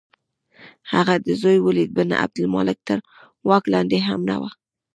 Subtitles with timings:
[0.03, 0.03] د
[0.93, 2.99] هغه د زوی ولید بن عبدالملک تر
[3.47, 4.51] واک لاندې هم نه وه.